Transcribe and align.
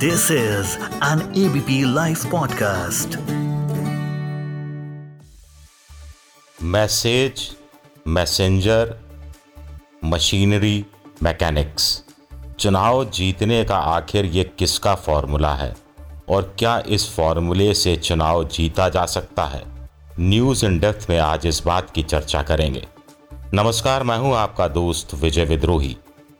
This 0.00 0.22
is 0.30 0.66
an 1.02 1.18
ABP 1.18 1.96
Life 1.96 2.24
podcast. 2.34 3.16
Message 6.62 7.56
messenger 8.08 8.96
machinery 10.04 10.86
mechanics 11.22 12.04
चुनाव 12.58 13.10
जीतने 13.10 13.64
का 13.64 13.78
आखिर 13.78 14.24
ये 14.24 14.44
किसका 14.44 14.94
फॉर्मूला 14.94 15.54
है? 15.54 15.76
और 16.28 16.54
क्या 16.58 16.82
इस 16.86 17.16
फॉर्मूले 17.16 17.74
से 17.74 17.96
चुनाव 17.96 18.48
जीता 18.48 18.88
जा 18.88 19.06
सकता 19.06 19.44
है? 19.44 19.64
न्यूज़ 20.20 20.66
इन 20.66 20.78
डेप्थ 20.78 21.06
में 21.10 21.18
आज 21.18 21.46
इस 21.46 21.62
बात 21.66 21.90
की 21.90 22.02
चर्चा 22.02 22.42
करेंगे। 22.42 22.86
नमस्कार, 23.54 24.02
मैं 24.02 24.18
हूँ 24.18 24.34
आपका 24.34 24.68
दोस्त 24.68 25.14
विजय 25.14 25.44
विद्रोही, 25.44 25.96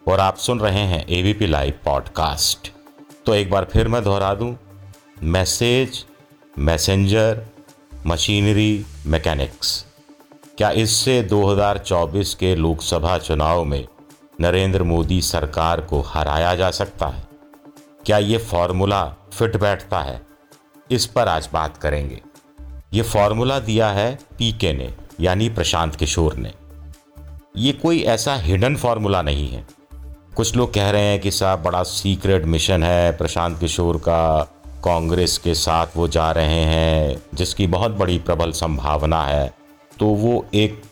और 0.08 0.20
आप 0.20 0.36
सुन 0.36 0.60
रहे 0.60 0.82
हैं 0.82 1.06
एबीपी 1.08 1.46
लाइव 1.46 1.74
पॉडकास्ट 1.84 2.72
तो 3.26 3.34
एक 3.34 3.50
बार 3.50 3.64
फिर 3.64 3.88
मैं 3.88 4.04
दोहरा 4.04 4.34
दूँ। 4.34 4.56
Message, 5.22 6.04
messenger, 6.58 7.46
machinery, 8.06 8.84
mechanics. 9.06 9.86
क्या 10.58 10.70
इससे 10.70 11.22
2024 11.22 12.34
के 12.34 12.56
लोकसभा 12.56 13.18
चुनाव 13.18 13.64
में 13.64 13.88
नरेंद्र 14.40 14.82
मोदी 14.82 15.22
सरकार 15.22 15.80
को 15.80 16.00
हराया 16.00 16.54
जा 16.54 16.70
सकता 16.70 17.06
है? 17.06 17.24
क्या 18.06 18.18
ये 18.18 18.38
फॉर्मूला 18.38 19.14
फिट 19.32 19.56
बैठता 19.56 20.00
है? 20.00 20.22
इस 20.90 21.06
पर 21.06 21.28
आज 21.28 21.48
बात 21.52 21.76
करेंगे। 21.76 22.22
ये 22.92 23.02
फॉर्मूला 23.02 23.58
दिया 23.58 23.90
है 23.90 24.18
पीके 24.38 24.72
ने, 24.72 24.94
यानी 25.20 25.48
प्रशांत 25.48 25.94
किशोर 25.94 26.34
ने। 26.34 26.52
ये 27.56 27.72
कोई 27.72 28.02
ऐसा 28.02 28.34
हिडन 28.34 28.76
फॉर्मूला 28.76 29.22
नहीं 29.22 29.48
है। 29.48 29.79
कुछ 30.36 30.56
लोग 30.56 30.72
कह 30.74 30.90
रहे 30.90 31.02
हैं 31.02 31.20
कि 31.20 31.30
साहब, 31.30 31.62
बड़ा 31.62 31.82
सीक्रेट 31.82 32.44
मिशन 32.44 32.82
है 32.82 33.10
प्रशांत 33.12 33.58
किशोर 33.58 33.96
का। 33.98 34.42
कांग्रेस 34.84 35.36
के 35.38 35.54
साथ 35.54 35.86
वो 35.96 36.06
जा 36.08 36.30
रहे 36.32 36.60
हैं, 36.64 37.22
जिसकी 37.34 37.66
बहुत 37.66 37.90
बड़ी 37.90 38.18
प्रबल 38.18 38.52
संभावना 38.52 39.22
है। 39.24 39.52
तो 39.98 40.06
वो 40.06 40.44
एक 40.54 40.82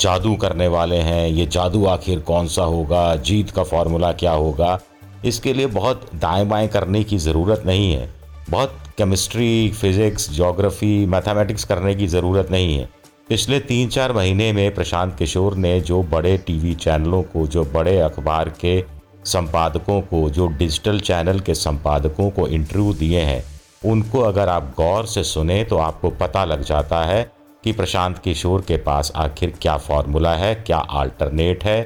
जादू 0.00 0.34
करने 0.34 0.68
वाले 0.68 0.96
हैं। 0.96 1.28
ये 1.28 1.46
जादू 1.46 1.84
आखिर 1.86 2.20
कौन 2.20 2.48
सा 2.48 2.62
होगा? 2.64 3.14
जीत 3.16 3.50
का 3.50 3.64
फॉर्मूला 3.64 4.12
क्या 4.12 4.32
होगा? 4.32 4.78
इसके 5.24 5.52
लिए 5.52 5.66
बहुत 5.66 6.08
दाएँ 6.14 6.44
बाएँ 6.46 6.68
करने 6.68 7.02
की 7.04 7.18
ज़रूरत 7.18 7.62
नहीं 7.66 7.92
है। 7.92 8.08
बहुत 8.50 8.78
केमिस्ट्री 8.98 9.70
फिज़िक्स 9.70 10.30
जोग्राफ़ी 10.30 11.06
मैथमेटिक्स 11.06 11.64
करने 11.64 11.94
की 11.94 12.06
ज़रूरत 12.06 12.50
नहीं 12.50 12.78
है। 12.78 12.88
पिछले 13.28 13.58
तीन 13.60 13.88
चार 13.88 14.12
महीने 14.12 14.52
में 14.52 14.74
प्रशांत 14.74 15.14
किशोर 15.18 15.54
ने 15.56 15.80
जो 15.80 16.02
बड़े 16.02 16.36
टीवी 16.38 16.74
चैनलों 16.74 17.22
को, 17.22 17.46
जो 17.46 17.64
बड़े 17.64 17.98
अखबार 18.00 18.48
के 18.60 18.84
संपादकों 19.24 20.00
को, 20.00 20.28
जो 20.30 20.46
डिजिटल 20.48 21.00
चैनल 21.00 21.40
के 21.40 21.54
संपादकों 21.54 22.28
को 22.30 22.46
इंटरव्यू 22.48 22.92
दिए 22.94 23.20
हैं, 23.20 23.42
उनको 23.84 24.20
अगर 24.20 24.48
आप 24.48 24.72
गौर 24.76 25.06
से 25.06 25.24
सुने 25.24 25.62
तो 25.64 25.78
आपको 25.78 26.10
पता 26.10 26.44
लग 26.44 26.62
जाता 26.62 27.02
है 27.04 27.22
कि 27.64 27.72
प्रशांत 27.72 28.18
किशोर 28.18 28.60
के 28.60 28.76
पास 28.76 29.12
आखिर 29.16 29.54
क्या 29.62 29.76
फॉर्मूला 29.76 30.34
है, 30.34 30.54
क्या 30.56 30.78
अल्टरनेट 30.78 31.64
है, 31.64 31.80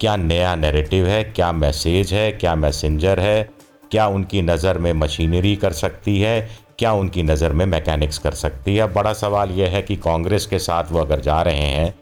क्या 0.00 0.16
नया 0.16 0.54
नैरेटिव 0.56 1.06
है, 1.06 1.22
क्या 1.24 1.52
मैसेज 1.52 2.12
है, 2.14 2.30
क्या 2.32 2.54
मैसेंजर 2.54 3.20
है, 3.20 3.50
क्या 3.90 4.06
उनकी 4.06 4.42
नज़र 4.42 4.78
में 4.78 4.92
मशीनरी 4.92 5.54
कर 5.56 5.72
सकती 5.72 6.20
है 6.20 6.40
क्या 6.80 6.92
उनकी 6.92 7.22
नज़र 7.22 7.52
में 7.52 7.64
मैकेनिक्स 7.66 8.18
कर 8.18 8.34
सकती 8.34 8.76
है? 8.76 8.86
बड़ा 8.92 9.12
सवाल 9.12 9.50
यह 9.50 9.68
है 9.68 9.82
कि 9.82 9.96
कांग्रेस 9.96 10.46
के 10.46 10.58
साथ 10.58 10.84
वो 10.90 10.98
अगर 10.98 11.20
जा 11.20 11.40
रहे 11.42 11.66
हैं, 11.68 11.94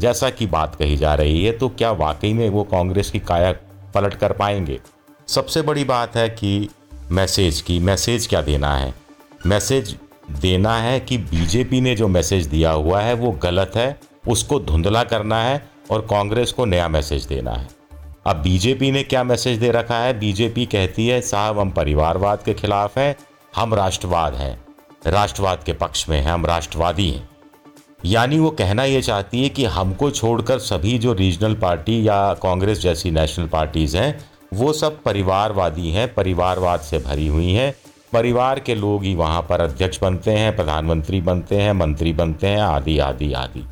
जैसा 0.00 0.28
कि 0.30 0.46
बात 0.46 0.74
कही 0.74 0.96
जा 0.96 1.14
रही 1.14 1.44
है 1.44 1.52
तो 1.52 1.68
क्या 1.68 1.90
वाकई 1.92 2.32
में 2.32 2.48
वो 2.50 2.62
कांग्रेस 2.64 3.10
की 3.10 3.18
काया 3.20 3.52
पलट 3.94 4.14
कर 4.14 4.32
पाएँगे? 4.32 4.78
सबसे 5.28 5.62
बड़ी 5.62 5.84
बात 5.84 6.16
है 6.16 6.28
कि 6.28 6.68
मैसेज 7.10 7.60
की, 7.60 7.78
मैसेज 7.78 8.26
क्या 8.26 8.42
देना 8.42 8.76
है? 8.76 8.94
मैसेज 9.46 9.96
देना 10.40 10.76
है 10.76 10.98
कि 11.00 11.18
बीजेपी 11.18 11.80
ने 11.80 11.94
जो 11.94 12.08
मैसेज 12.08 12.46
दिया 12.46 12.70
हुआ 12.70 13.00
है, 13.00 13.14
वो 13.14 13.30
गलत 13.32 13.72
है, 13.76 13.98
उसको 14.28 14.58
धुंधला 14.60 15.02
करना 15.04 15.42
है 15.42 15.62
और 15.90 16.00
कांग्रेस 16.00 16.52
को 16.52 16.64
नया 16.64 16.88
मैसेज 16.88 17.24
देना 17.24 17.52
है। 17.52 17.68
अब 18.26 18.36
बीजेपी 18.36 18.90
ने 18.90 19.02
क्या 19.02 19.24
मैसेज 19.24 19.58
दे 19.58 19.70
रखा 19.70 19.98
है? 19.98 20.18
बीजेपी 20.18 20.66
कहती 20.66 21.06
है, 21.08 21.20
साहब 21.20 21.58
हम 21.58 21.70
परिवारवाद 21.70 22.42
के 22.42 22.54
खिलाफ 22.54 22.98
हैं 22.98 23.14
हम 23.56 23.74
राष्ट्रवाद 23.74 24.34
हैं। 24.34 24.64
राष्ट्रवाद 25.06 25.62
के 25.62 25.72
पक्ष 25.72 26.08
में 26.08 26.20
हैं, 26.20 26.32
हम 26.32 26.46
राष्ट्रवादी 26.46 27.10
हैं। 27.10 27.28
यानी 28.04 28.38
वो 28.38 28.50
कहना 28.50 28.84
ये 28.84 29.02
चाहती 29.02 29.42
है 29.42 29.48
कि 29.48 29.64
हमको 29.64 30.10
छोड़कर 30.10 30.58
सभी 30.58 30.98
जो 30.98 31.12
रीजनल 31.12 31.54
पार्टी 31.54 32.08
या 32.08 32.34
कांग्रेस 32.34 32.80
जैसी 32.80 33.10
नेशनल 33.10 33.46
पार्टीज़ 33.46 33.96
हैं, 33.96 34.24
वो 34.54 34.72
सब 34.72 35.02
परिवारवादी 35.02 35.90
हैं, 35.90 36.14
परिवारवाद 36.14 36.80
से 36.80 36.98
भरी 36.98 37.26
हुई 37.26 37.52
हैं। 37.52 37.74
परिवार 38.12 38.60
के 38.60 38.74
लोग 38.74 39.04
ही 39.04 39.14
वहाँ 39.14 39.42
पर 39.42 39.60
अध्यक्ष 39.60 40.00
बनते 40.00 40.30
हैं, 40.30 40.56
प्रधानमंत्री 40.56 41.20
बनते 41.20 41.56
हैं, 41.56 41.72
मंत्री 41.72 42.12
बनते 42.12 42.46
हैं, 42.46 42.60
आदि 42.60 42.98
आदि 42.98 43.32
आदि। 43.32 43.66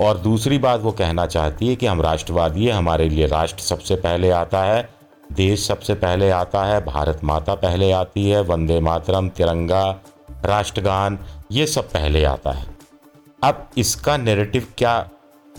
और 0.00 0.18
दूसरी 0.18 0.58
बात 0.58 0.80
वो 0.80 0.92
कहना 0.92 1.26
चाहती 1.26 1.68
है 1.68 1.76
कि 1.76 1.86
हम 1.86 2.02
राष्ट्रवादी 2.02 2.66
हैं, 2.66 2.72
हमारे 2.72 3.08
लिए 3.08 3.26
राष्ट्र 3.26 3.62
सबसे 3.62 3.96
पहले 3.96 4.30
आता 4.30 4.62
है 4.62 4.99
देश 5.32 5.66
सबसे 5.66 5.94
पहले 5.94 6.30
आता 6.30 6.64
है, 6.64 6.84
भारत 6.84 7.20
माता 7.24 7.54
पहले 7.54 7.92
आती 7.92 8.30
है, 8.30 8.42
वंदे 8.42 8.80
मातरम, 8.80 9.28
तिरंगा, 9.28 10.00
राष्ट्रगान, 10.44 11.18
ये 11.52 11.66
सब 11.66 11.92
पहले 11.92 12.24
आता 12.24 12.50
है। 12.50 12.66
अब 13.44 13.70
इसका 13.78 14.16
नैरेटिव 14.16 14.66
क्या 14.78 15.08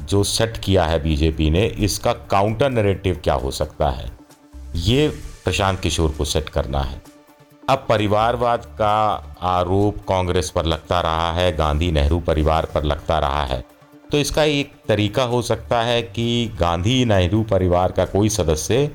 जो 0.01 0.23
सेट 0.23 0.57
किया 0.57 0.85
है 0.85 1.03
बीजेपी 1.03 1.49
ने, 1.49 1.65
इसका 1.65 2.13
काउंटर 2.13 2.69
नैरेटिव 2.69 3.21
क्या 3.23 3.33
हो 3.33 3.51
सकता 3.51 3.89
है? 3.89 4.11
ये 4.75 5.09
प्रशांत 5.43 5.79
किशोर 5.79 6.11
को 6.11 6.25
सेट 6.25 6.49
करना 6.49 6.79
है। 6.79 7.01
अब 7.69 7.85
परिवारवाद 7.89 8.65
का 8.65 9.23
आरोप 9.41 9.97
कांग्रेस 9.97 10.49
पर 10.49 10.65
लगता 10.65 11.01
रहा 11.01 11.31
है, 11.31 11.55
गांधी 11.55 11.91
नेहरू 11.91 12.19
परिवार 12.19 12.65
पर 12.65 12.83
लगता 12.83 13.19
रहा 13.19 13.45
है। 13.45 13.65
तो 14.11 14.17
इसका 14.17 14.43
एक 14.43 14.73
तरीका 14.87 15.23
हो 15.23 15.41
सकता 15.41 15.81
है 15.81 16.01
कि 16.01 16.57
गांधी 16.59 17.05
नेहरू 17.05 17.43
परिवार 17.43 17.91
का 17.91 18.05
कोई 18.05 18.29
सदस्य 18.29 18.91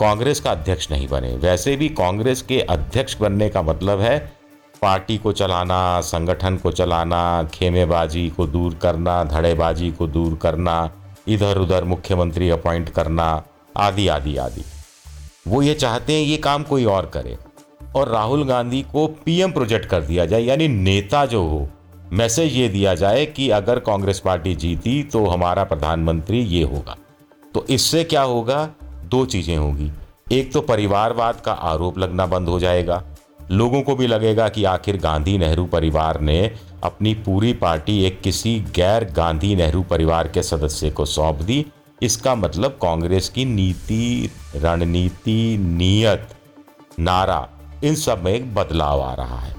कांग्रेस 0.00 0.40
का 0.40 0.50
अध्यक्ष 0.50 0.90
नहीं 0.90 1.06
बने। 1.08 1.28
वैसे 1.36 1.74
भी 1.76 1.88
कांग्रेस 1.88 2.42
के 2.42 2.60
अध्यक्ष 2.60 3.16
बनने 3.16 3.48
का 3.48 3.62
मतलब 3.62 4.00
है 4.00 4.18
पार्टी 4.82 5.16
को 5.18 5.32
चलाना, 5.32 6.00
संगठन 6.00 6.56
को 6.56 6.72
चलाना, 6.72 7.42
खेमेबाजी 7.44 8.28
को 8.28 8.46
दूर 8.46 8.74
करना, 8.74 9.22
धड़ेबाजी 9.24 9.90
को 9.90 10.06
दूर 10.06 10.38
करना 10.42 10.90
इधर 11.28 11.58
उधर 11.58 11.84
मुख्यमंत्री 11.84 12.50
अपॉइंट 12.50 12.88
करना, 12.88 13.42
आदि 13.76 14.06
आदि 14.08 14.36
आदि। 14.36 14.64
वो 15.48 15.62
ये 15.62 15.74
चाहते 15.74 16.12
हैं 16.12 16.20
ये 16.20 16.36
काम 16.36 16.62
कोई 16.62 16.84
और 16.84 17.06
करे। 17.06 17.36
और 17.96 18.08
राहुल 18.08 18.44
गांधी 18.44 18.82
को 18.82 19.06
पीएम 19.24 19.52
प्रोजेक्ट 19.52 19.86
कर 19.86 20.02
दिया 20.02 20.26
जाए, 20.26 20.42
यानी 20.42 20.68
नेता 20.68 21.26
जो 21.26 21.42
हो, 21.42 21.68
मैसेज 22.12 22.54
ये 22.54 22.68
दिया 22.68 22.94
जाए 22.94 23.26
कि 23.26 23.50
अगर 23.50 23.78
कांग्रेस 23.78 24.20
पार्टी 24.20 24.54
जीती 24.54 25.02
तो 25.02 25.26
हमारा 25.26 25.64
प्रधानमंत्री 25.64 26.40
ये 26.40 26.62
होगा। 26.64 26.96
तो 27.54 27.66
इससे 27.70 28.04
क्या 28.04 28.22
होगा? 28.22 28.68
दो 29.08 29.24
चीज़ें 29.26 29.56
होंगी। 29.56 29.90
एक 30.32 30.52
तो 30.52 30.60
परिवारवाद 30.60 31.40
का 31.40 31.52
आरोप 31.52 31.98
लगना 31.98 32.26
बंद 32.26 32.48
हो 32.48 32.58
जाएगा। 32.60 33.02
लोगों 33.50 33.80
को 33.82 33.94
भी 33.96 34.06
लगेगा 34.06 34.48
कि 34.48 34.64
आखिर 34.64 34.96
गांधी 34.96 35.36
नेहरू 35.38 35.64
परिवार 35.66 36.20
ने 36.20 36.40
अपनी 36.84 37.14
पूरी 37.16 37.52
पार्टी 37.52 38.02
एक 38.04 38.20
किसी 38.20 38.58
गैर 38.74 39.04
गांधी 39.12 39.54
नेहरू 39.56 39.82
परिवार 39.82 40.28
के 40.28 40.42
सदस्य 40.42 40.90
को 40.90 41.04
सौंप 41.04 41.36
दी। 41.36 41.64
इसका 42.02 42.34
मतलब 42.34 42.78
कांग्रेस 42.82 43.28
की 43.28 43.44
नीति, 43.44 44.30
रणनीति, 44.56 45.56
नियत, 45.58 46.28
नारा, 47.00 47.48
इन 47.84 47.94
सब 47.94 48.24
में 48.24 48.32
एक 48.32 48.54
बदलाव 48.54 49.00
आ 49.00 49.12
रहा 49.14 49.38
है। 49.38 49.56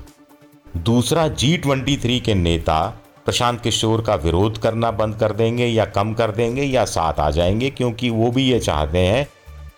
दूसरा 0.78 1.28
जी 1.28 1.56
ट्वेंटी 1.58 1.98
थ्री 1.98 2.20
के 2.20 2.34
नेता 2.34 2.80
प्रशांत 3.26 3.62
किशोर 3.62 4.02
का 4.02 4.16
विरोध 4.16 4.58
करना 4.58 4.92
बंद 4.92 5.16
कर 5.16 5.32
देंगे 5.32 5.66
या 5.66 5.86
कम 5.86 6.14
कर 6.14 6.32
देंगे 6.32 6.64
या 6.64 6.86
साथ 6.86 7.20
आ 7.20 7.30
जाएँगे, 7.32 7.70
क्योंकि 7.70 8.10
वो 8.10 8.32
भी 8.32 8.44
ये 8.44 8.60
चाहते 8.60 9.00
हैं 9.00 9.28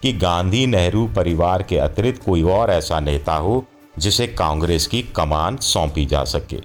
कि 0.03 0.13
गांधी 0.13 0.65
नेहरू 0.67 1.05
परिवार 1.15 1.63
के 1.63 1.77
अतिरिक्त 1.77 2.23
कोई 2.23 2.41
और 2.41 2.69
ऐसा 2.69 2.99
नेता 2.99 3.35
हो 3.35 3.63
जिसे 3.99 4.27
कांग्रेस 4.27 4.87
की 4.87 5.01
कमान 5.15 5.57
सौंपी 5.57 6.05
जा 6.05 6.23
सके। 6.23 6.59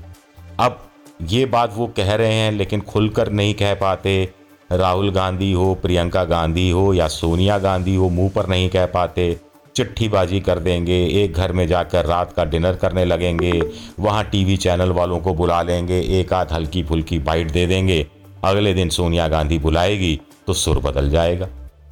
अब 0.59 0.79
ये 1.23 1.45
बात 1.47 1.75
वो 1.77 1.87
कह 1.87 2.15
रहे 2.15 2.33
हैं, 2.33 2.53
लेकिन 2.53 2.81
खुलकर 2.81 3.31
नहीं 3.33 3.55
कह 3.55 3.75
पाते। 3.75 4.29
राहुल 4.73 5.11
गांधी 5.11 5.53
हो, 5.53 5.75
प्रियंका 5.75 6.25
गांधी 6.25 6.71
हो, 6.71 6.93
या 6.95 7.09
सोनिया 7.09 7.59
गांधी 7.59 7.95
हो, 7.95 8.09
मुँह 8.09 8.31
पर 8.35 8.47
नहीं 8.47 8.69
कह 8.69 8.87
पाते। 8.87 9.37
चिट्ठीबाजी 9.77 10.41
कर 10.41 10.59
देंगे, 10.59 11.05
एक 11.23 11.35
घर 11.35 11.53
में 11.53 11.67
जाकर 11.67 12.07
रात 12.07 12.33
का 12.33 12.45
डिनर 12.45 12.75
करने 12.75 13.05
लगेंगे, 13.05 13.53
वहाँ 14.01 14.25
टीवी 14.25 14.57
चैनल 14.57 14.91
वालों 14.91 15.19
को 15.21 15.35
बुला 15.35 15.63
लेंगे, 15.63 16.01
एक 16.21 16.33
आध 16.33 16.53
हल्की 16.53 16.83
फुल्की 16.83 17.19
बाइट 17.19 17.51
दे 17.51 17.67
देंगे, 17.67 18.07
अगले 18.45 18.75
दिन 18.75 18.89
सोनिया 18.89 19.29
गांधी 19.29 19.59
बुलाएगी 19.59 20.21
तो 20.47 20.53
सुर 20.53 20.79
बदल 20.79 21.11
जाएगा। 21.11 21.49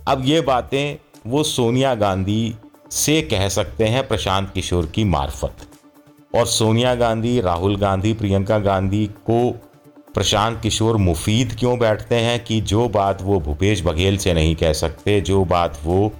अब 0.08 0.22
ये 0.24 0.40
बातें 0.40 0.96
वो 1.24 1.42
सोनिया 1.42 1.94
गांधी 1.94 2.54
से 2.90 3.20
कह 3.22 3.48
सकते 3.48 3.84
हैं 3.84 4.06
प्रशांत 4.08 4.50
किशोर 4.54 4.86
की 4.86 5.04
मार्फत। 5.04 5.56
और 6.34 6.46
सोनिया 6.46 6.94
गांधी, 6.94 7.40
राहुल 7.40 7.76
गांधी, 7.76 8.12
प्रियंका 8.12 8.58
गांधी 8.58 9.06
को 9.06 9.50
प्रशांत 10.14 10.60
किशोर 10.62 10.96
मुफीद 10.96 11.56
क्यों 11.58 11.78
बैठते 11.78 12.14
हैं 12.14 12.44
कि 12.44 12.60
जो 12.60 12.88
बात 12.88 13.22
वो 13.22 13.38
भूपेश 13.40 13.82
बघेल 13.82 14.16
से 14.16 14.34
नहीं 14.34 14.54
कह 14.56 14.72
सकते, 14.72 15.20
जो 15.20 15.44
बात 15.44 15.78
वो 15.84 16.12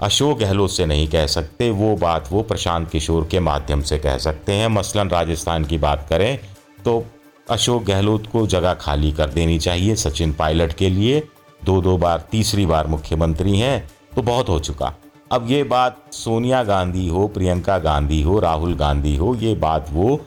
अशोक 0.00 0.38
गहलोत 0.38 0.70
से 0.70 0.86
नहीं 0.86 1.08
कह 1.08 1.26
सकते, 1.26 1.70
वो 1.70 1.94
बात 1.96 2.28
वो 2.32 2.42
प्रशांत 2.42 2.90
किशोर 2.90 3.26
के 3.30 3.40
माध्यम 3.40 3.82
से 3.82 3.98
कह 3.98 4.16
सकते 4.18 4.52
हैं। 4.52 4.68
मसलन 4.68 5.08
राजस्थान 5.08 5.64
की 5.64 5.78
बात 5.78 6.06
करें 6.10 6.38
तो 6.84 7.04
अशोक 7.50 7.84
गहलोत 7.84 8.26
को 8.26 8.46
जगह 8.46 8.74
खाली 8.74 9.12
कर 9.12 9.30
देनी 9.30 9.58
चाहिए 9.58 9.96
सचिन 9.96 10.32
पायलट 10.32 10.72
के 10.72 10.90
लिए। 10.90 11.20
दो 11.64 11.80
दो 11.80 11.96
बार, 11.98 12.24
तीसरी 12.30 12.66
बार 12.66 12.86
मुख्यमंत्री 12.86 13.58
हैं। 13.58 13.88
तो 14.16 14.22
बहुत 14.22 14.48
हो 14.48 14.58
चुका। 14.58 14.94
अब 15.32 15.50
ये 15.50 15.62
बात 15.64 15.96
सोनिया 16.12 16.62
गांधी 16.62 17.08
हो, 17.08 17.28
प्रियंका 17.28 17.78
गांधी 17.78 18.22
हो, 18.22 18.38
राहुल 18.40 18.74
गांधी 18.74 19.16
हो, 19.16 19.34
ये 19.34 19.54
बात 19.54 19.86
वो 19.90 20.20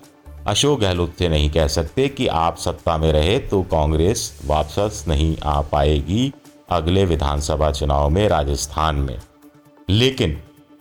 अशोक 0.47 0.80
गहलोत 0.80 1.13
से 1.19 1.30
नहीं 1.30 1.50
कह 1.51 1.68
सकते 1.68 2.07
कि 2.07 2.27
आप 2.27 2.57
सत्ता 2.57 2.97
में 2.97 3.12
रहे 3.12 3.39
तो 3.39 3.62
कांग्रेस 3.62 4.41
वापस 4.45 5.06
नहीं 5.07 5.38
आ 5.44 5.62
पाएगी 5.62 6.33
अगले 6.69 7.06
विधानसभा 7.06 7.71
चुनाव 7.71 8.09
में, 8.09 8.30
राजस्थान 8.30 8.95
में। 8.95 9.19
लेकिन 9.89 10.31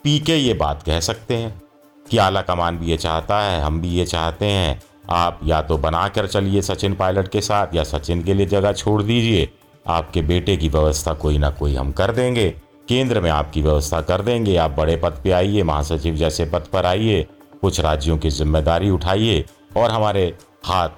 पीके 0.04 0.36
ये 0.36 0.54
बात 0.54 0.82
कह 0.82 1.00
सकते 1.00 1.36
हैं 1.36 1.62
कि 2.10 2.18
आला 2.18 2.42
कमान 2.42 2.78
भी 2.78 2.86
ये 2.86 2.96
चाहता 2.96 3.40
है, 3.40 3.62
हम 3.62 3.80
भी 3.80 3.88
ये 3.88 4.06
चाहते 4.06 4.46
हैं। 4.46 4.82
आप 5.10 5.40
या 5.44 5.62
तो 5.62 5.78
बना 5.78 6.08
कर 6.08 6.26
चलिए 6.26 6.62
सचिन 6.62 6.94
पायलट 6.94 7.28
के 7.28 7.40
साथ 7.40 7.66
या 7.74 7.84
सचिन 7.84 8.22
के 8.22 8.34
लिए 8.34 8.46
जगह 8.46 8.72
छोड़ 8.72 9.02
दीजिए। 9.02 9.50
आपके 9.86 10.22
बेटे 10.22 10.56
की 10.56 10.68
व्यवस्था 10.68 11.12
कोई 11.14 11.38
ना 11.38 11.50
कोई 11.50 11.74
हम 11.74 11.92
कर 11.92 12.12
देंगे। 12.12 12.54
केंद्र 12.88 13.20
में 13.20 13.30
आपकी 13.30 13.62
व्यवस्था 13.62 14.00
कर 14.00 14.22
देंगे। 14.22 14.56
आप 14.56 14.70
बड़े 14.70 14.96
पद 14.96 15.20
पे 15.24 15.30
आइए, 15.30 15.62
महासचिव 15.62 16.14
जैसे 16.16 16.44
पद 16.44 16.66
पर 16.72 16.86
आइए, 16.86 17.26
कुछ 17.62 17.80
राज्यों 17.80 18.18
की 18.18 18.30
ज़िम्मेदारी 18.30 18.90
उठाइए 18.90 19.44
और 19.76 19.90
हमारे 19.90 20.26
हाथ 20.64 20.88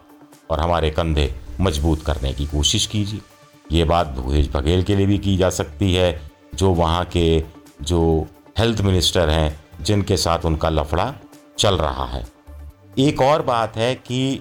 और 0.51 0.61
हमारे 0.61 0.91
कंधे 0.91 1.33
मज़बूत 1.61 2.03
करने 2.03 2.33
की 2.33 2.47
कोशिश 2.47 2.87
कीजिए। 2.87 3.21
ये 3.73 3.85
बात 3.85 4.07
भूपेश 4.09 4.49
बघेल 4.55 4.83
के 4.83 4.97
लिए 4.97 5.07
भी 5.07 5.19
की 5.19 5.37
जा 5.37 5.51
सकती 5.51 5.93
है, 5.95 6.21
जो 6.55 6.71
वहाँ 6.71 7.05
के 7.07 7.43
जो 7.83 8.27
हेल्थ 8.59 8.81
मिनिस्टर 8.81 9.29
हैं, 9.29 9.61
जिनके 9.83 10.17
साथ 10.17 10.45
उनका 10.45 10.69
लफड़ा 10.69 11.15
चल 11.59 11.75
रहा 11.77 12.07
है। 12.07 12.25
एक 12.99 13.21
और 13.23 13.43
बात 13.43 13.77
है 13.77 13.95
कि 13.97 14.41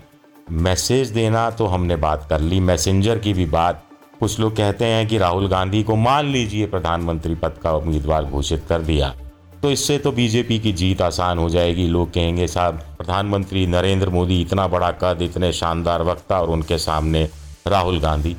मैसेज 0.52 1.10
देना 1.10 1.50
तो 1.52 1.66
हमने 1.66 1.96
बात 1.98 2.26
कर 2.30 2.42
ली, 2.42 2.60
मैसेंजर 2.60 3.20
की 3.20 3.34
भी 3.34 3.46
बात 3.48 3.84
कुछ 4.20 4.40
लोग 4.40 4.56
कहते 4.56 4.86
हैं 4.86 5.08
कि 5.08 5.18
राहुल 5.18 5.48
गांधी 5.48 5.82
को 5.84 5.96
मान 5.96 6.26
लीजिए 6.26 6.66
प्रधानमंत्री 6.68 7.36
पद 7.36 7.58
का 7.64 7.72
उम्मीदवार 7.74 8.26
घोषित 8.26 8.64
कर 8.70 8.82
दिया। 8.82 9.14
तो 9.62 9.72
इससे 9.72 9.98
तो 9.98 10.12
बीजेपी 10.12 10.58
की 10.60 10.72
जीत 10.74 11.02
आसान 11.02 11.38
हो 11.38 11.50
जाएगी, 11.50 11.88
लोग 11.88 12.14
कहेंगे, 12.14 12.48
साहब, 12.48 12.74
प्रधानमंत्री 12.98 13.66
नरेंद्र 13.68 14.10
मोदी 14.10 14.40
इतना 14.42 14.68
बड़ा 14.68 14.92
कद, 14.94 15.22
इतने 15.22 15.52
शानदार 15.54 16.04
वक्ता 16.04 16.40
और 16.40 16.50
उनके 16.50 16.78
सामने 16.78 17.28
राहुल 17.68 18.00
गांधी। 18.00 18.36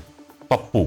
पप्पू, 0.50 0.86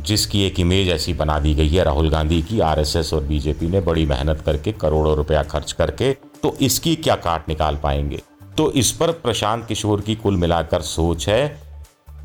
जिसकी 0.00 0.42
एक 0.42 0.60
इमेज 0.60 0.88
ऐसी 0.88 1.14
बना 1.14 1.38
दी 1.38 1.54
गई 1.54 1.68
है, 1.68 1.84
राहुल 1.84 2.10
गांधी 2.10 2.40
की 2.42 2.60
आरएसएस 2.60 3.12
और 3.14 3.22
बीजेपी 3.24 3.66
ने 3.66 3.80
बड़ी 3.80 4.04
मेहनत 4.06 4.40
करके 4.40 4.72
करोड़ों 4.72 5.16
रुपया 5.16 5.42
खर्च 5.42 5.72
करके 5.72 6.12
तो 6.42 6.54
इसकी 6.60 6.94
क्या 6.96 7.14
काट 7.16 7.48
निकाल 7.48 7.76
पाएँगे? 7.76 8.20
तो 8.56 8.70
इस 8.72 8.90
पर 8.92 9.12
प्रशांत 9.12 9.66
किशोर 9.66 10.00
की 10.00 10.14
कुल 10.14 10.36
मिलाकर 10.36 10.82
सोच 10.82 11.28
है 11.28 11.67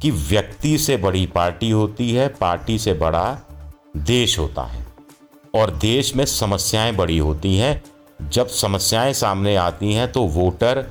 कि 0.03 0.11
व्यक्ति 0.11 0.77
से 0.77 0.97
बड़ी 0.97 1.25
पार्टी 1.25 1.69
होती 1.69 2.11
है, 2.11 2.27
पार्टी 2.27 2.79
से 2.79 2.93
बड़ा 2.93 3.37
देश 3.97 4.39
होता 4.39 4.63
है। 4.63 4.85
और 5.55 5.71
देश 5.71 6.15
में 6.15 6.25
समस्याएँ 6.25 6.95
बड़ी 6.95 7.17
होती 7.17 7.57
हैं। 7.57 7.83
जब 8.29 8.47
समस्याएँ 8.47 9.13
सामने 9.13 9.55
आती 9.55 9.93
हैं 9.93 10.11
तो 10.11 10.23
वोटर 10.23 10.81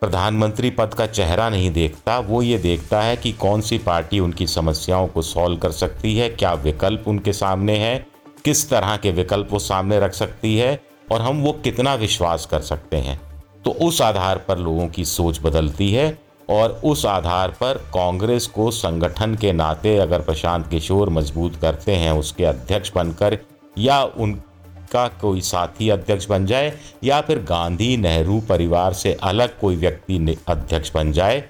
प्रधानमंत्री 0.00 0.70
पद 0.70 0.94
का 0.94 1.06
चेहरा 1.06 1.48
नहीं 1.48 1.70
देखता। 1.70 2.18
वो 2.18 2.42
ये 2.42 2.58
देखता 2.58 3.02
है 3.02 3.16
कि 3.16 3.32
कौन 3.32 3.60
सी 3.60 3.78
पार्टी 3.78 4.20
उनकी 4.20 4.46
समस्याओं 4.46 5.06
को 5.06 5.22
सॉल्व 5.22 5.56
कर 5.56 5.70
सकती 5.70 6.16
है, 6.16 6.28
क्या 6.28 6.54
विकल्प 6.54 7.04
उनके 7.06 7.32
सामने 7.32 7.76
है, 7.76 8.06
किस 8.44 8.70
तरह 8.70 8.96
के 8.96 9.10
विकल्प 9.10 9.48
वो 9.50 9.58
सामने 9.58 10.00
रख 10.00 10.14
सकती 10.14 10.56
है, 10.56 10.80
और 11.12 11.22
हम 11.22 11.42
वो 11.42 11.52
कितना 11.52 11.94
विश्वास 11.94 12.46
कर 12.46 12.60
सकते 12.60 12.96
हैं। 12.96 13.20
तो 13.64 13.70
उस 13.70 14.02
आधार 14.02 14.38
पर 14.38 14.58
लोगों 14.58 14.88
की 14.88 15.04
सोच 15.04 15.40
बदलती 15.42 15.92
है। 15.92 16.23
और 16.48 16.80
उस 16.84 17.04
आधार 17.06 17.50
पर 17.60 17.78
कांग्रेस 17.94 18.46
को 18.46 18.70
संगठन 18.70 19.34
के 19.34 19.52
नाते 19.52 19.96
अगर 19.98 20.22
प्रशांत 20.22 20.66
किशोर 20.68 21.10
मज़बूत 21.10 21.56
करते 21.56 21.94
हैं, 21.94 22.12
उसके 22.12 22.44
अध्यक्ष 22.44 22.92
बनकर, 22.94 23.38
या 23.76 24.02
उनका 24.04 25.06
कोई 25.20 25.40
साथी 25.40 25.88
अध्यक्ष 25.90 26.26
बन 26.26 26.46
जाए, 26.46 26.72
या 27.04 27.20
फिर 27.20 27.38
गांधी 27.42 27.96
नेहरू 27.96 28.40
परिवार 28.48 28.92
से 28.92 29.16
अलग 29.22 29.58
कोई 29.60 29.76
व्यक्ति 29.76 30.36
अध्यक्ष 30.48 30.92
बन 30.94 31.12
जाए 31.12 31.40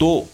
तो 0.00 0.24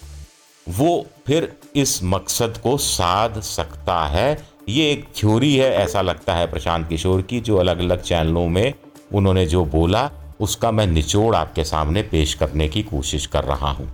वो 0.66 1.04
फिर 1.26 1.52
इस 1.76 1.98
मकसद 2.04 2.58
को 2.62 2.76
साध 2.78 3.40
सकता 3.40 3.98
है। 4.06 4.38
ये 4.68 4.90
एक 4.90 5.04
थ्योरी 5.16 5.54
है, 5.56 5.70
ऐसा 5.72 6.02
लगता 6.02 6.34
है 6.34 6.50
प्रशांत 6.50 6.88
किशोर 6.88 7.22
की, 7.22 7.40
जो 7.40 7.56
अलग 7.56 7.78
अलग 7.78 8.02
चैनलों 8.02 8.46
में 8.48 8.72
उन्होंने 9.14 9.44
जो 9.46 9.64
बोला। 9.64 10.10
उसका 10.42 10.70
मैं 10.70 10.86
निचोड़ 10.86 11.34
आपके 11.36 11.64
सामने 11.64 12.02
पेश 12.02 12.34
करने 12.34 12.68
की 12.68 12.82
कोशिश 12.82 13.26
कर 13.26 13.44
रहा 13.44 13.70
हूँ। 13.70 13.88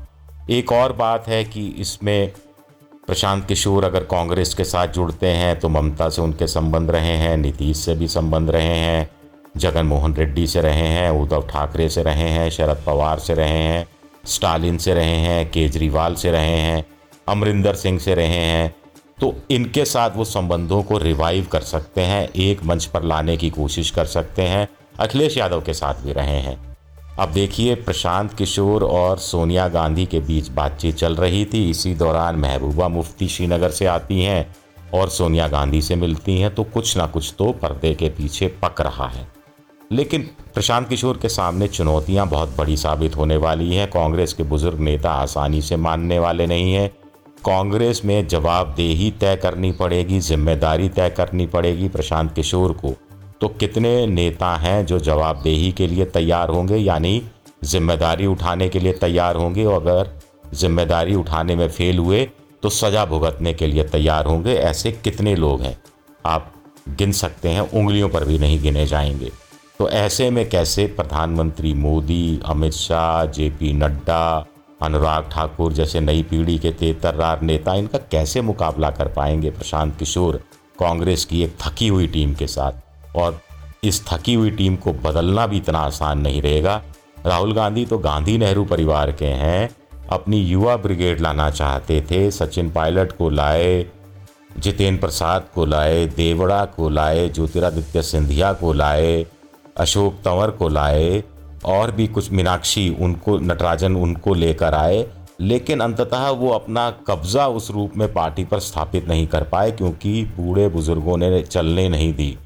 एक 0.50 0.72
और 0.72 0.92
बात 0.92 1.26
है 1.28 1.44
कि 1.44 1.66
इसमें 1.78 2.32
प्रशांत 3.06 3.46
किशोर 3.46 3.84
अगर 3.84 4.04
कांग्रेस 4.04 4.54
के 4.54 4.64
साथ 4.64 4.88
जुड़ते 4.88 5.26
हैं 5.26 5.58
तो 5.60 5.68
ममता 5.68 6.08
से 6.08 6.22
उनके 6.22 6.46
संबंध 6.46 6.90
रहे 6.90 7.16
हैं, 7.16 7.36
नीतीश 7.36 7.76
से 7.76 7.94
भी 7.94 8.08
संबंध 8.08 8.50
रहे 8.50 8.76
हैं 8.76 9.08
जगन 9.56 9.86
मोहन 9.86 10.14
रेड्डी 10.14 10.46
से 10.46 10.60
रहे 10.60 10.86
हैं, 10.88 11.10
उद्धव 11.12 11.46
ठाकरे 11.48 11.88
से 11.88 12.02
रहे 12.02 12.28
हैं, 12.28 12.48
शरद 12.50 12.82
पवार 12.86 13.18
से 13.18 13.34
रहे 13.34 13.58
हैं, 13.58 13.86
स्टालिन 14.26 14.78
से 14.78 14.94
रहे 14.94 15.16
हैं, 15.16 15.50
केजरीवाल 15.50 16.14
से 16.14 16.30
रहे 16.30 16.56
हैं, 16.56 16.84
अमरिंदर 17.28 17.74
सिंह 17.74 17.98
से 17.98 18.14
रहे 18.14 18.26
हैं 18.26 18.74
तो 19.18 19.34
इनके 19.50 19.84
साथ 19.84 20.16
वो 20.16 20.24
संबंधों 20.24 20.82
को 20.82 20.98
रिवाइव 20.98 21.46
कर 21.52 21.60
सकते 21.62 22.00
हैं, 22.00 22.28
एक 22.28 22.64
मंच 22.64 22.84
पर 22.84 23.02
लाने 23.02 23.36
की 23.36 23.50
कोशिश 23.50 23.90
कर 23.90 24.04
सकते 24.06 24.42
हैं 24.44 24.68
अखिलेश 24.98 25.36
यादव 25.36 25.60
के 25.60 25.74
साथ 25.74 25.94
भी 25.94 26.12
रहे 26.12 26.38
हैं। 26.38 26.56
अब 27.18 27.32
देखिए, 27.32 27.74
प्रशांत 27.74 28.32
किशोर 28.32 28.84
और 28.84 29.18
सोनिया 29.18 29.68
गांधी 29.68 30.06
के 30.06 30.20
बीच 30.20 30.48
बातचीत 30.48 30.96
चल 30.96 31.14
रही 31.16 31.44
थी। 31.44 31.68
इसी 31.70 31.94
दौरान 31.94 32.36
महबूबा 32.36 32.88
मुफ्ती 32.88 33.28
श्रीनगर 33.28 33.70
से 33.70 33.86
आती 33.86 34.20
हैं 34.22 34.54
और 34.94 35.08
सोनिया 35.08 35.48
गांधी 35.48 35.82
से 35.82 35.96
मिलती 35.96 36.38
हैं 36.40 36.54
तो 36.54 36.64
कुछ 36.64 36.96
ना 36.96 37.06
कुछ 37.06 37.32
तो 37.38 37.50
पर्दे 37.52 37.94
के 37.94 38.08
पीछे 38.08 38.48
पक 38.62 38.80
रहा 38.80 39.08
है। 39.08 39.26
लेकिन 39.90 40.28
प्रशांत 40.54 40.88
किशोर 40.88 41.18
के 41.22 41.28
सामने 41.28 41.68
चुनौतियाँ 41.68 42.26
बहुत 42.28 42.56
बड़ी 42.58 42.76
साबित 42.76 43.16
होने 43.16 43.36
वाली 43.36 43.74
हैं। 43.74 43.90
कांग्रेस 43.90 44.32
के 44.32 44.42
बुज़ुर्ग 44.42 44.80
नेता 44.80 45.10
आसानी 45.12 45.62
से 45.62 45.76
मानने 45.78 46.18
वाले 46.18 46.46
नहीं 46.46 46.72
हैं। 46.74 46.88
कांग्रेस 47.46 48.00
में 48.04 48.26
जवाबदेही 48.28 49.10
तय 49.10 49.36
करनी 49.36 49.72
पड़ेगी, 49.72 50.20
ज़िम्मेदारी 50.20 50.88
तय 50.88 51.10
करनी 51.10 51.46
पड़ेगी 51.46 51.88
प्रशांत 51.88 52.34
किशोर 52.34 52.72
को। 52.74 52.94
तो 53.40 53.49
कितने 53.50 54.06
नेता 54.06 54.55
हैं 54.56 54.84
जो 54.86 54.98
जवाबदेही 54.98 55.70
के 55.72 55.86
लिए 55.86 56.05
तैयार 56.05 56.48
होंगे, 56.48 56.77
यानी 56.77 57.22
ज़िम्मेदारी 57.65 58.27
उठाने 58.27 58.69
के 58.69 58.81
लिए 58.81 58.93
तैयार 58.94 59.36
होंगे, 59.36 59.65
और 59.65 59.81
अगर 59.82 60.10
ज़िम्मेदारी 60.55 61.15
उठाने 61.15 61.56
में 61.56 61.69
फेल 61.69 61.98
हुए 61.98 62.29
तो 62.62 62.69
सजा 62.69 63.05
भुगतने 63.06 63.53
के 63.55 63.67
लिए 63.67 63.82
तैयार 63.84 64.27
होंगे। 64.27 64.55
ऐसे 64.55 64.93
कितने 64.94 65.34
लोग 65.36 65.60
हैं? 65.62 65.77
आप 66.24 66.53
गिन 66.89 67.12
सकते 67.12 67.48
हैं, 67.48 67.60
उंगलियों 67.60 68.08
पर 68.08 68.24
भी 68.24 68.39
नहीं 68.39 68.60
गिने 68.62 68.86
जाएँगे। 68.86 69.31
तो 69.79 69.89
ऐसे 69.91 70.31
में 70.31 70.48
कैसे 70.51 70.86
प्रधानमंत्री 70.86 71.72
मोदी, 71.74 72.41
अमित 72.44 72.72
शाह 72.72 73.24
जे 73.27 73.48
पी 73.51 73.72
नड्डा, 73.72 74.46
अनुराग 74.82 75.29
ठाकुर 75.32 75.72
जैसे 75.72 76.01
नई 76.01 76.22
पीढ़ी 76.22 76.58
के 76.58 76.70
तेतर्रार 76.72 77.43
नेता, 77.43 77.74
इनका 77.74 77.98
कैसे 78.10 78.41
मुकाबला 78.41 78.91
कर 78.91 79.08
पाएँगे? 79.08 79.51
प्रशांत 79.51 79.96
किशोर, 79.98 80.43
कांग्रेस 80.81 81.24
की 81.24 81.43
एक 81.43 81.56
थकी 81.62 81.89
हुई 81.89 82.06
टीम 82.06 82.34
के 82.34 82.46
साथ। 82.46 82.72
और 83.19 83.41
इस 83.84 84.06
थकी 84.06 84.34
हुई 84.34 84.51
टीम 84.51 84.77
को 84.77 84.93
बदलना 84.93 85.46
भी 85.46 85.56
इतना 85.56 85.79
आसान 85.79 86.19
नहीं 86.19 86.43
रहेगा। 86.43 86.82
राहुल 87.27 87.53
गांधी 87.53 87.84
तो 87.87 87.98
गांधी 87.98 88.39
नेहरू 88.39 88.65
परिवार 88.65 89.13
के 89.13 89.27
हैं। 89.27 89.70
अपनी 90.10 90.41
युवा 90.41 90.77
ब्रिगेड 90.77 91.20
लाना 91.20 91.51
चाहते 91.51 92.01
थे। 92.10 92.31
सचिन 92.31 92.70
पायलट 92.70 93.13
को 93.13 93.31
लाए, 93.31 93.87
जितेंद्र 94.58 95.01
प्रसाद 95.01 95.46
को 95.55 95.65
लाए, 95.65 96.06
देवड़ा 96.06 96.65
को 96.65 96.89
लाए, 96.89 97.29
ज्योतिरादित्य 97.29 98.03
सिंधिया 98.03 98.53
को 98.53 98.72
लाए, 98.72 99.27
अशोक 99.77 100.15
तंवर 100.15 100.51
को 100.51 100.69
लाए, 100.69 101.25
और 101.65 101.91
भी 101.91 102.06
कुछ 102.06 102.32
मीनाक्षी 102.32 102.96
उनको, 103.01 103.39
नटराजन 103.39 103.96
उनको 103.96 104.34
लेकर 104.34 104.75
आए। 104.75 105.06
लेकिन 105.41 105.81
अंततः 105.81 106.29
वो 106.29 106.51
अपना 106.51 106.91
कब्ज़ा 106.91 107.46
उस 107.46 107.70
रूप 107.70 107.96
में 107.96 108.13
पार्टी 108.13 108.44
पर 108.44 108.58
स्थापित 108.58 109.08
नहीं 109.08 109.27
कर 109.27 109.43
पाए, 109.43 109.70
क्योंकि 109.70 110.25
बूढ़े 110.25 110.69
बुज़ुर्गों 110.69 111.17
ने 111.17 111.43
चलने 111.43 111.89
नहीं 111.89 112.13
दी। 112.15 112.37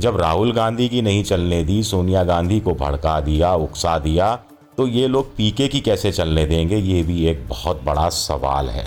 जब 0.00 0.16
राहुल 0.16 0.52
गांधी 0.52 0.88
की 0.88 1.02
नहीं 1.02 1.22
चलने 1.24 1.62
दी, 1.64 1.82
सोनिया 1.82 2.24
गांधी 2.24 2.60
को 2.60 2.74
भड़का 2.74 3.20
दिया, 3.20 3.54
उकसा 3.54 3.98
दिया 3.98 4.34
तो 4.76 4.86
ये 4.86 5.06
लोग 5.08 5.34
पीके 5.36 5.68
की 5.68 5.80
कैसे 5.80 6.10
चलने 6.12 6.44
देंगे? 6.46 6.76
ये 6.76 7.02
भी 7.02 7.26
एक 7.26 7.46
बहुत 7.48 7.82
बड़ा 7.84 8.08
सवाल 8.08 8.68
है। 8.68 8.86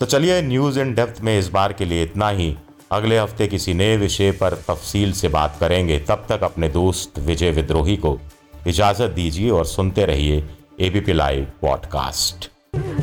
तो 0.00 0.06
चलिए 0.06 0.40
न्यूज़ 0.42 0.78
इन 0.80 0.94
डेप्थ 0.94 1.20
में 1.20 1.38
इस 1.38 1.48
बार 1.48 1.72
के 1.72 1.84
लिए 1.84 2.02
इतना 2.02 2.28
ही। 2.28 2.54
अगले 2.92 3.18
हफ़्ते 3.18 3.46
किसी 3.46 3.74
नए 3.74 3.96
विषय 3.96 4.30
पर 4.32 4.54
तफसील 4.68 5.12
से 5.12 5.28
बात 5.28 5.56
करेंगे। 5.60 5.98
तब 5.98 6.24
तक 6.28 6.44
अपने 6.44 6.68
दोस्त 6.68 7.18
विजय 7.18 7.50
विद्रोही 7.50 7.96
को 7.96 8.18
इजाज़त 8.66 9.10
दीजिए 9.10 9.50
और 9.50 9.64
सुनते 9.66 10.04
रहिए 10.04 10.44
एबीपी 10.80 11.12
लाइव 11.12 11.46
पॉडकास्ट 11.62 12.50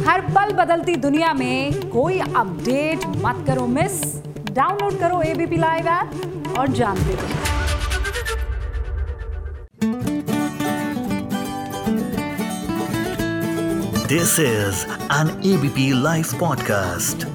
हर 0.07 0.21
पल 0.27 0.53
बदलती 0.53 0.95
दुनिया 0.95 1.33
में 1.33 1.89
कोई 1.89 2.19
अपडेट 2.19 3.05
मत 3.17 3.43
करो, 3.47 3.67
मिस। 3.67 4.30
डाउनलोड 4.53 4.99
करो 4.99 5.21
एबीपी 5.21 5.57
लाइव 5.57 5.87
ऐप 5.87 6.53
और 6.57 6.67
जानते 6.67 7.15
रहो। 7.15 7.39
This 14.07 14.39
is 14.39 14.85
an 15.13 15.29
ABP 15.45 15.91
live 16.03 16.25
podcast 16.39 17.25